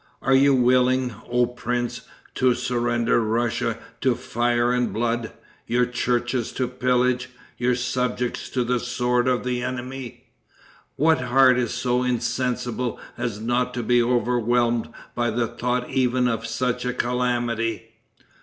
[0.23, 2.01] Are you willing, oh prince,
[2.33, 5.31] to surrender Russia to fire and blood,
[5.67, 10.23] your churches to pillage, your subjects to the sword of the enemy?
[10.95, 16.47] What heart is so insensible as not to be overwhelmed by the thought even of
[16.47, 17.91] such a calamity?